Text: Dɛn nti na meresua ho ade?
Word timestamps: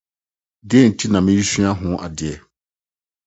Dɛn 0.69 0.85
nti 0.91 1.05
na 1.11 1.19
meresua 1.25 1.69
ho 1.79 1.89
ade? 2.05 2.31